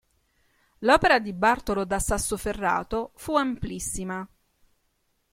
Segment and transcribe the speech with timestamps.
[0.79, 4.27] L'opera di Bartolo da Sassoferrato fu amplissima.